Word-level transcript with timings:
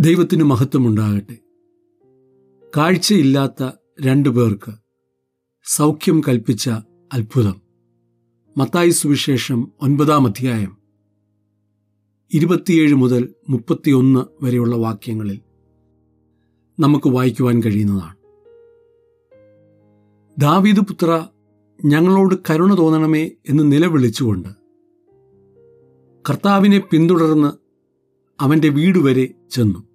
ദൈവത്തിന് 0.00 0.44
മഹത്വമുണ്ടാകട്ടെ. 0.44 1.38
കാഴ്ചയില്ലാത്ത 2.76 3.70
രണ്ടു 4.06 4.28
പേർക്ക് 4.28 4.72
സൗഖ്യം 5.64 6.20
കൽപ്പിച്ച 6.28 6.70
അത്ഭുതം. 7.12 7.60
മത്തായി 8.56 8.90
സുവിശേഷം 8.90 9.72
ഒൻപതാം 9.82 10.26
അധ്യായം 10.26 10.76
ഇരുപത്തിയേഴ് 12.34 12.94
മുതൽ 12.94 13.34
മുപ്പത്തിയൊന്ന് 13.48 14.44
വരെയുള്ള 14.44 14.76
വാക്യങ്ങളിൽ 14.76 15.40
നമുക്ക് 16.80 17.08
വായിക്കുവാൻ 17.08 17.62
കഴിയുന്നതാണ്. 17.62 18.16
ദാവീദ് 20.40 20.80
പുത്ര 20.80 21.26
ഞങ്ങളോട് 21.84 22.34
കരുണ 22.50 22.74
തോന്നണമേ 22.78 23.30
എന്ന് 23.48 23.72
നിലവിളിച്ചുകൊണ്ട് 23.72 24.48
കർത്താവിനെ 26.30 26.78
പിന്തുടർന്ന് 26.78 27.52
അവന്റെ 28.42 28.68
വീടുവരെ 28.68 29.34
ചെന്നു. 29.50 29.89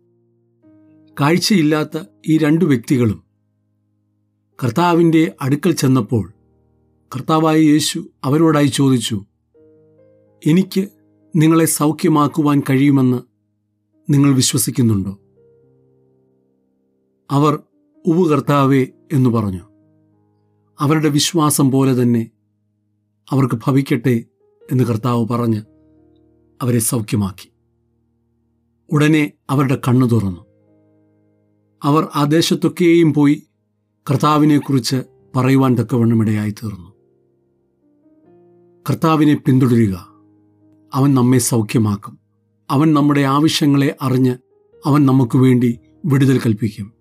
കാഴ്ചയില്ലാത്ത 1.20 2.04
ഈ 2.28 2.38
രണ്ടു 2.38 2.66
വ്യക്തികളും 2.66 3.24
കർത്താവിന്റെ 4.64 5.36
അടുക്കൽ 5.42 5.72
ചെന്നപ്പോൾ 5.72 6.34
കർത്താവായ 7.16 7.58
യേശു 7.58 8.10
അവരോടായി 8.24 8.68
ചോദിച്ചു 8.68 9.26
എനിക്ക് 10.46 10.90
നിങ്ങളെ 11.36 11.66
സൗഖ്യമാക്കുവാൻ 11.66 12.62
കഴിയുമെന്ന് 12.70 13.22
നിങ്ങൾ 14.10 14.36
വിശ്വസിക്കുന്നുണ്ടോ? 14.36 15.20
അവർ 17.32 17.60
ഉവു 18.06 18.30
കർത്താവേ 18.30 18.88
എന്ന് 19.14 19.30
പറഞ്ഞു. 19.30 19.62
അവരുടെ 20.80 21.10
വിശ്വാസം 21.10 21.72
പോലെ 21.72 22.02
തന്നെ 22.02 22.32
അവർക്ക് 23.32 23.56
ഭവിക്കട്ടെ 23.56 24.26
എന്ന് 24.72 24.84
കർത്താവ് 24.84 25.28
പറഞ്ഞ് 25.28 25.62
അവരെ 26.62 26.80
സൗഖ്യമാക്കി. 26.80 27.52
ഉടനെ 28.92 29.32
അവരുടെ 29.50 29.82
കണ്ണു 29.88 30.06
തുറന്നു. 30.06 30.45
അവർ 31.86 32.08
ആ 32.16 32.24
ദേശത്തൊക്കെയും 32.24 33.14
പോയി 33.14 33.44
കർത്താവിനെക്കുറിച്ച് 34.12 35.04
പറയുവാൻ 35.36 35.76
തക്കവണ്ണം 35.76 36.22
ഇടയായി 36.22 36.52
തീർന്നു 36.52 36.96
കർത്താവിനെ 38.90 39.36
പിന്തുടരുക. 39.36 40.08
അവൻ 40.94 41.14
നമ്മെ 41.14 41.38
സൗഖ്യമാക്കും. 41.38 42.20
അവൻ 42.70 42.94
നമ്മുടെ 42.94 43.22
ആവശ്യങ്ങളെ 43.22 43.96
അറിഞ്ഞ് 44.02 44.38
അവൻ 44.86 45.06
നമുക്ക് 45.06 45.38
വേണ്ടി 45.38 45.80
വിടുതൽ 46.06 46.40
കൽപ്പിക്കും. 46.40 46.92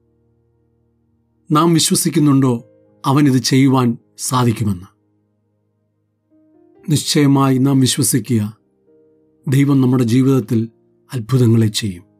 നാം 1.51 1.75
വിശ്വസിക്കുന്നുണ്ടോ? 1.75 2.65
അവൻ 3.07 3.27
ഇത് 3.27 3.39
ചെയ്യുവാൻ 3.39 3.99
സാധിക്കുമെന്ന്. 4.19 4.87
നിശ്ചയമായി 6.91 7.59
നാം 7.59 7.81
വിശ്വസിക്കുക 7.81 8.57
ദൈവം 9.49 9.81
നമ്മുടെ 9.81 10.05
ജീവിതത്തിൽ 10.05 10.69
അത്ഭുതങ്ങളെ 11.15 11.67
ചെയ്യും. 11.67 12.14